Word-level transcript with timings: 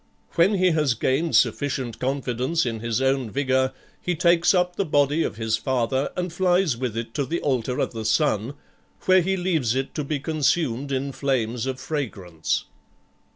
When 0.31 0.55
he 0.55 0.71
has 0.71 0.95
gained 0.95 1.35
sufficient 1.35 1.99
confidence 1.99 2.65
in 2.65 2.79
his 2.79 3.03
own 3.03 3.29
vigor, 3.29 3.71
he 4.01 4.15
takes 4.15 4.51
up 4.51 4.75
the 4.75 4.83
body 4.83 5.21
of 5.21 5.35
his 5.37 5.57
father 5.57 6.11
and 6.17 6.33
flies 6.33 6.75
with 6.75 6.97
it 6.97 7.13
to 7.13 7.23
the 7.23 7.39
altar 7.41 7.77
of 7.77 7.93
the 7.93 8.03
Sun, 8.03 8.55
where 9.01 9.21
he 9.21 9.37
leaves 9.37 9.75
it 9.75 9.93
to 9.93 10.03
be 10.03 10.19
consumed 10.19 10.91
in 10.91 11.11
flames 11.11 11.67
of 11.67 11.79
fragrance." 11.79 12.65